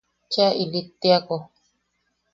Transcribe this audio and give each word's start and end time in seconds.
Chea 0.31 0.51
ilittiako. 0.63 1.35